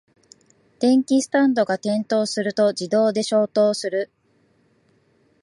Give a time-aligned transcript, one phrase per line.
[0.79, 4.09] 電気スタンドが転倒すると自動で消灯する